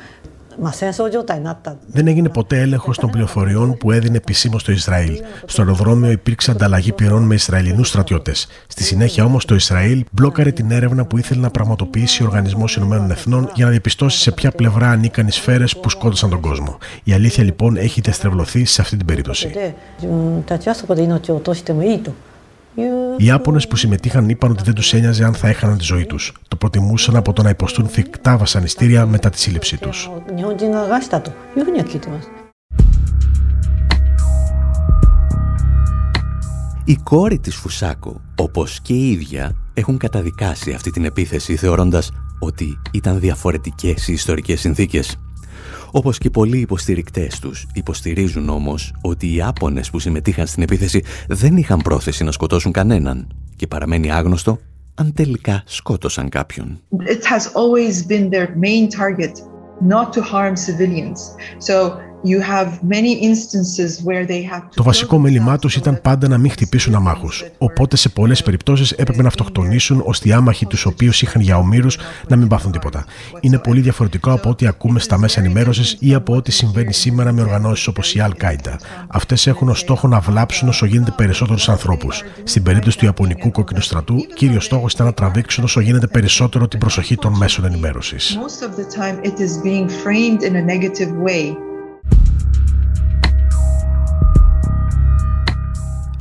[1.86, 5.20] Δεν έγινε ποτέ έλεγχος των πληροφοριών που έδινε επισήμως το Ισραήλ.
[5.46, 8.46] Στο αεροδρόμιο υπήρξε ανταλλαγή πυρών με Ισραηλινούς στρατιώτες.
[8.66, 13.10] Στη συνέχεια όμως το Ισραήλ μπλόκαρε την έρευνα που ήθελε να πραγματοποιήσει ο Οργανισμός Ηνωμένων
[13.10, 16.78] Εθνών για να διαπιστώσει σε ποια πλευρά ανήκαν οι σφαίρες που σκότωσαν τον κόσμο.
[17.04, 19.50] Η αλήθεια λοιπόν έχει τεστρεβλωθεί σε αυτή την περίπτωση.
[23.16, 26.32] Οι Ιάπωνες που συμμετείχαν είπαν ότι δεν τους ένοιαζε αν θα έχαναν τη ζωή τους.
[26.48, 30.10] Το προτιμούσαν από το να υποστούν φυκτά βασανιστήρια μετά τη σύλληψή τους.
[36.84, 42.78] Η κόρη της Φουσάκο, όπως και η ίδια, έχουν καταδικάσει αυτή την επίθεση θεωρώντας ότι
[42.92, 45.16] ήταν διαφορετικές οι ιστορικές συνθήκες.
[45.92, 51.56] Όπως και πολλοί υποστηρικτές τους υποστηρίζουν όμως ότι οι Άπωνες που συμμετείχαν στην επίθεση δεν
[51.56, 54.58] είχαν πρόθεση να σκοτώσουν κανέναν και παραμένει άγνωστο
[54.94, 56.80] αν τελικά σκότωσαν κάποιον.
[56.90, 59.32] It has always been their main target
[59.80, 61.18] not to harm civilians.
[61.58, 61.74] So
[64.74, 67.44] το βασικό μέλημά τους ήταν πάντα να μην χτυπήσουν αμάχους.
[67.58, 71.88] Οπότε σε πολλές περιπτώσεις έπρεπε να αυτοκτονήσουν ώστε οι άμαχοι τους οποίους είχαν για ομήρου
[72.28, 73.04] να μην πάθουν τίποτα.
[73.40, 77.40] Είναι πολύ διαφορετικό από ό,τι ακούμε στα μέσα ενημέρωσης ή από ό,τι συμβαίνει σήμερα με
[77.40, 78.76] οργανώσεις όπως η Al-Qaeda.
[79.08, 82.22] Αυτές έχουν ως στόχο να βλάψουν όσο γίνεται περισσότερους ανθρώπους.
[82.44, 86.78] Στην περίπτωση του Ιαπωνικού κόκκινου στρατού, κύριος στόχος ήταν να τραβήξουν όσο γίνεται περισσότερο την
[86.78, 88.38] προσοχή των μέσων ενημέρωσης.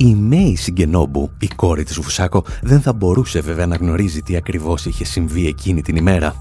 [0.02, 4.86] Η Μέη Σιγκενόμπου, η κόρη της Φουσάκο, δεν θα μπορούσε βέβαια να γνωρίζει τι ακριβώς
[4.86, 6.34] είχε συμβεί εκείνη την ημέρα.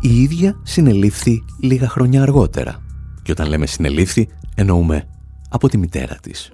[0.00, 2.82] Η ίδια συνελήφθη λίγα χρόνια αργότερα.
[3.22, 5.08] Και όταν λέμε συνελήφθη, εννοούμε
[5.48, 6.52] από τη μητέρα της.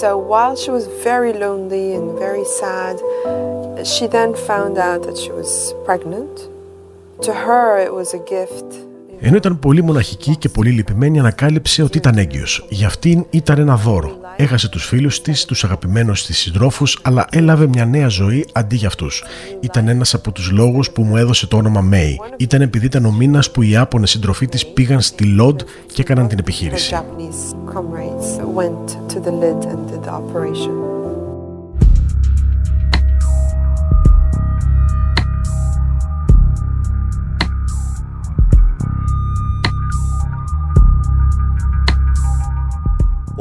[0.00, 2.96] So while she was very lonely and very sad,
[3.92, 5.50] she then found out that she was
[5.86, 6.34] pregnant.
[7.26, 8.89] To her it was a gift
[9.20, 12.66] ενώ ήταν πολύ μοναχική και πολύ λυπημένη, ανακάλυψε ότι ήταν έγκυος.
[12.68, 14.18] Για αυτήν ήταν ένα δώρο.
[14.36, 18.88] Έχασε τους φίλους της, τους αγαπημένους της συντρόφους, αλλά έλαβε μια νέα ζωή αντί για
[18.88, 19.24] αυτούς.
[19.60, 22.20] Ήταν ένας από τους λόγους που μου έδωσε το όνομα Μέι.
[22.36, 25.60] Ήταν επειδή ήταν ο μήνας που οι Άπωνες συντροφοί της πήγαν στη Λοντ
[25.92, 26.94] και έκαναν την επιχείρηση.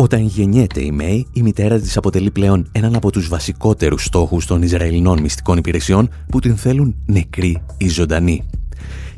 [0.01, 4.61] Όταν γεννιέται η Μέη, η μητέρα της αποτελεί πλέον έναν από τους βασικότερους στόχους των
[4.61, 8.43] Ισραηλινών μυστικών υπηρεσιών που την θέλουν νεκρή ή ζωντανή.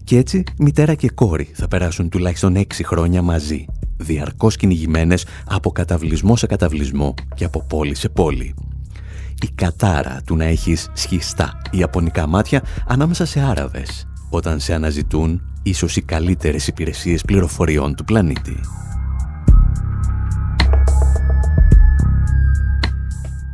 [0.03, 3.65] Και έτσι, μητέρα και κόρη θα περάσουν τουλάχιστον έξι χρόνια μαζί,
[3.97, 8.53] διαρκώς κυνηγημένες από καταβλισμό σε καταβλισμό και από πόλη σε πόλη.
[9.41, 15.95] Η κατάρα του να έχεις σχιστά ιαπωνικά μάτια ανάμεσα σε Άραβες, όταν σε αναζητούν ίσως
[15.95, 18.59] οι καλύτερες υπηρεσίες πληροφοριών του πλανήτη.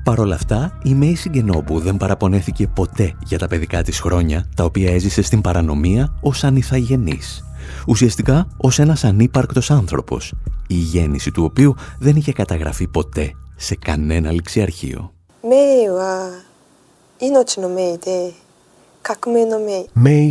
[0.08, 4.64] Παρ' όλα αυτά, η Μέη Σιγκενόμπου δεν παραπονέθηκε ποτέ για τα παιδικά της χρόνια, τα
[4.64, 7.43] οποία έζησε στην παρανομία ως ανιθαγενής.
[7.88, 10.34] Ουσιαστικά ως ένας ανύπαρκτος άνθρωπος,
[10.68, 15.12] η γέννηση του οποίου δεν είχε καταγραφεί ποτέ σε κανένα ληξιαρχείο.
[15.41, 15.88] Μέη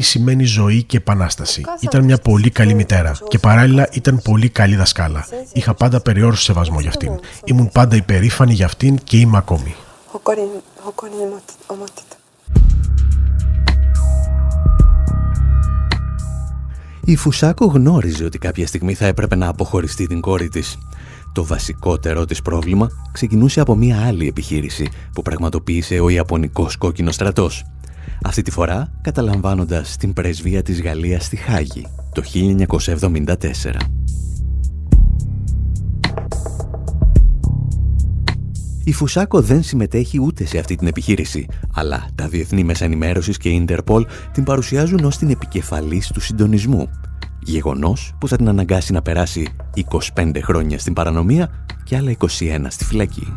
[0.01, 1.62] σημαίνει ζωή και επανάσταση.
[1.81, 5.27] Ήταν μια πολύ καλή μητέρα και παράλληλα ήταν πολύ καλή δασκάλα.
[5.53, 7.20] Είχα πάντα περιόριστο σεβασμό για αυτήν.
[7.45, 9.74] Ήμουν πάντα υπερήφανη για αυτήν και είμαι ακόμη.
[17.05, 20.79] Η Φουσάκο γνώριζε ότι κάποια στιγμή θα έπρεπε να αποχωριστεί την κόρη της.
[21.33, 27.64] Το βασικότερο της πρόβλημα ξεκινούσε από μια άλλη επιχείρηση που πραγματοποίησε ο Ιαπωνικός Κόκκινος Στρατός
[28.24, 33.36] αυτή τη φορά καταλαμβάνοντας την πρεσβεία της Γαλλίας στη Χάγη το 1974.
[38.84, 43.48] Η Φουσάκο δεν συμμετέχει ούτε σε αυτή την επιχείρηση, αλλά τα διεθνή μέσα ενημέρωσης και
[43.48, 46.90] η Ιντερπολ την παρουσιάζουν ως την επικεφαλής του συντονισμού.
[47.42, 49.46] Γεγονός που θα την αναγκάσει να περάσει
[50.14, 51.50] 25 χρόνια στην παρανομία
[51.84, 53.32] και άλλα 21 στη φυλακή.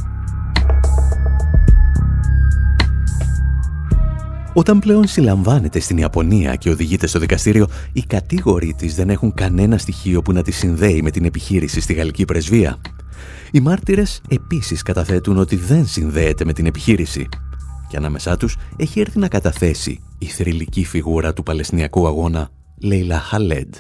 [4.53, 9.77] Όταν πλέον συλλαμβάνεται στην Ιαπωνία και οδηγείται στο δικαστήριο, οι κατήγοροι της δεν έχουν κανένα
[9.77, 12.77] στοιχείο που να τη συνδέει με την επιχείρηση στη γαλλική πρεσβεία.
[13.51, 17.27] Οι μάρτυρες επίσης καταθέτουν ότι δεν συνδέεται με την επιχείρηση
[17.89, 22.49] και ανάμεσά τους έχει έρθει να καταθέσει η θρηλυκή φιγούρα του Παλαιστινιακού αγώνα
[22.81, 23.75] Λέιλα Χαλέντ.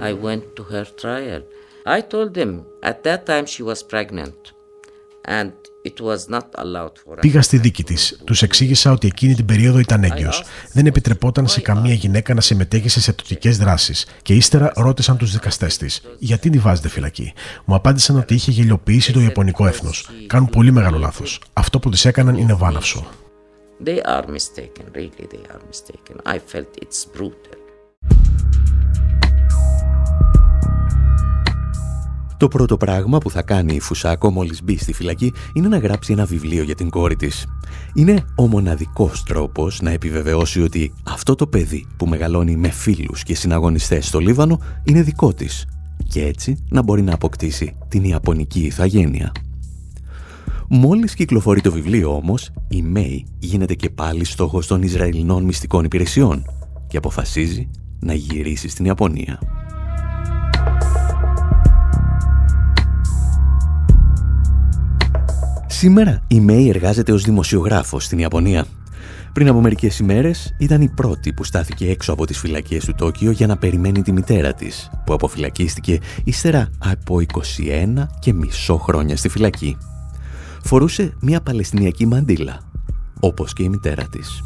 [0.00, 1.42] I went to her trial.
[1.86, 2.50] I told them
[2.82, 4.40] at that time she was pregnant
[5.38, 5.52] and
[7.20, 8.20] Πήγα στη δίκη της.
[8.24, 10.42] Τους εξήγησα ότι εκείνη την περίοδο ήταν έγκυος.
[10.72, 14.06] Δεν επιτρεπόταν σε καμία γυναίκα να συμμετέχει σε σεπτοτικέ δράσεις.
[14.22, 17.32] Και ύστερα ρώτησαν τους δικαστές της, γιατί τη βάζετε φυλακή;
[17.64, 20.08] Μου απάντησαν ότι είχε γελιοποιήσει το Ιαπωνικό έθνος.
[20.26, 21.40] Κάνουν πολύ μεγάλο λάθος.
[21.52, 23.06] Αυτό που τη έκαναν είναι βάναυσο.
[23.84, 26.16] They are mistaken, really they are mistaken.
[26.34, 27.54] I felt it's brutal.
[32.44, 36.12] Το πρώτο πράγμα που θα κάνει η Φουσάκο μόλις μπει στη φυλακή είναι να γράψει
[36.12, 37.46] ένα βιβλίο για την κόρη της.
[37.94, 43.34] Είναι ο μοναδικός τρόπος να επιβεβαιώσει ότι αυτό το παιδί που μεγαλώνει με φίλους και
[43.34, 45.66] συναγωνιστές στο Λίβανο είναι δικό της
[46.08, 49.32] και έτσι να μπορεί να αποκτήσει την Ιαπωνική ηθαγένεια.
[50.68, 56.44] Μόλις κυκλοφορεί το βιβλίο όμως, η Μέη γίνεται και πάλι στόχος των Ισραηλινών μυστικών υπηρεσιών
[56.86, 57.70] και αποφασίζει
[58.00, 59.63] να γυρίσει στην Ιαπωνία.
[65.76, 68.64] Σήμερα η Μέη εργάζεται ως δημοσιογράφος στην Ιαπωνία.
[69.32, 73.30] Πριν από μερικές ημέρες ήταν η πρώτη που στάθηκε έξω από τις φυλακίες του Τόκιο
[73.30, 77.20] για να περιμένει τη μητέρα της, που αποφυλακίστηκε ύστερα από
[77.96, 79.76] 21 και μισό χρόνια στη φυλακή.
[80.62, 82.60] Φορούσε μια παλαιστινιακή μαντήλα,
[83.20, 84.42] όπως και η μητέρα της.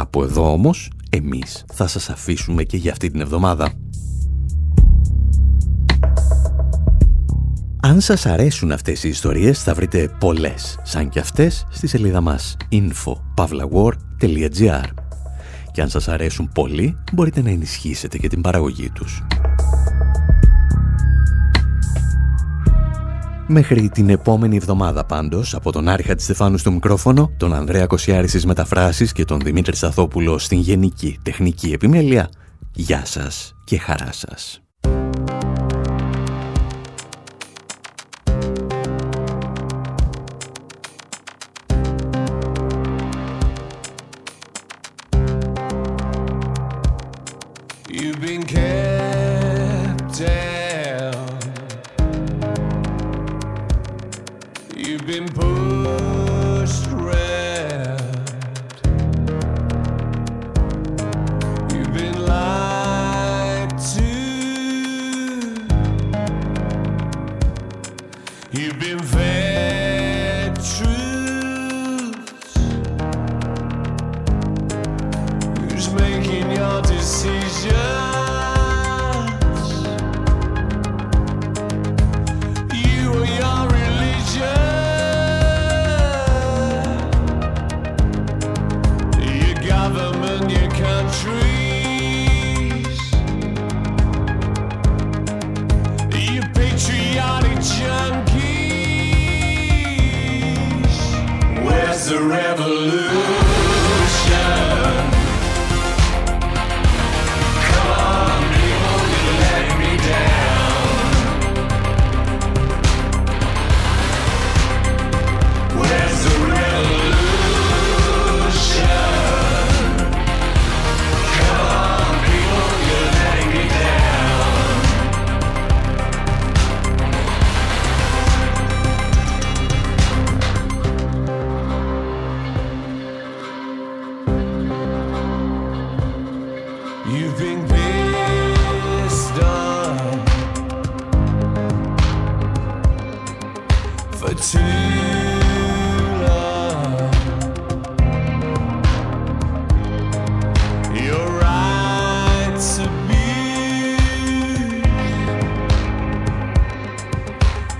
[0.00, 3.72] Κάπου εδώ όμως, εμείς θα σας αφήσουμε και για αυτή την εβδομάδα.
[7.80, 12.56] Αν σας αρέσουν αυτές οι ιστορίες θα βρείτε πολλές, σαν και αυτές, στη σελίδα μας
[12.70, 14.84] info.pavlawar.gr
[15.72, 19.22] Και αν σας αρέσουν πολύ, μπορείτε να ενισχύσετε και την παραγωγή τους.
[23.52, 28.28] Μέχρι την επόμενη εβδομάδα πάντως, από τον Άρχα της Στεφάνου στο μικρόφωνο, τον Ανδρέα Κοσιάρη
[28.28, 32.30] στις μεταφράσεις και τον Δημήτρη Σταθόπουλο στην Γενική Τεχνική Επιμέλεια,
[32.74, 34.62] γεια σας και χαρά σας.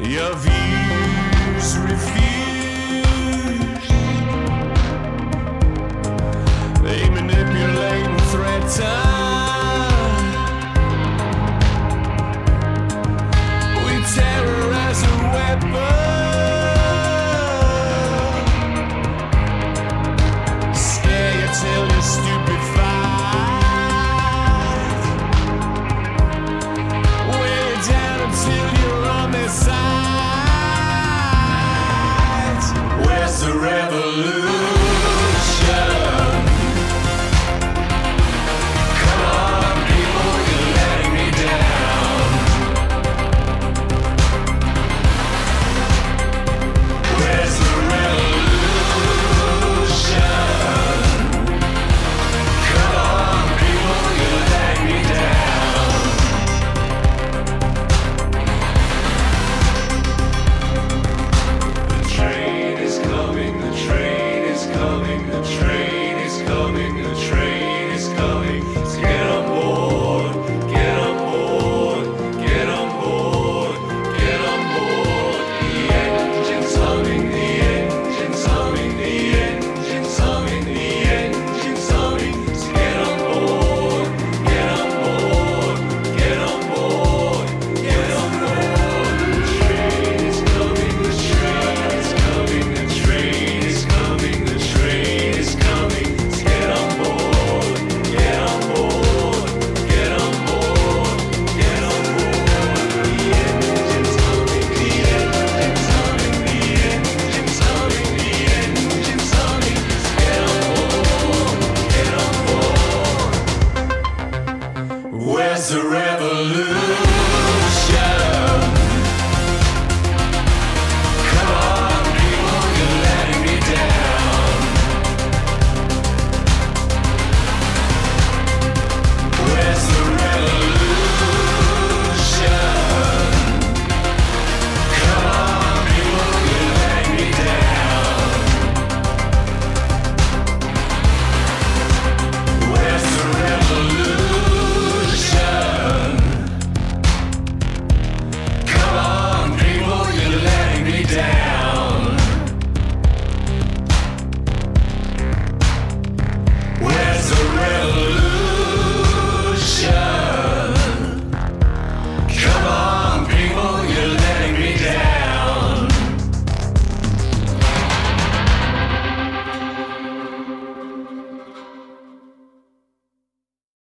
[0.02, 2.20] Your views refuse.
[6.82, 9.19] They manipulate threaten.